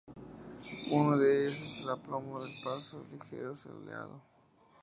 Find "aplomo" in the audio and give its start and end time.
1.91-2.41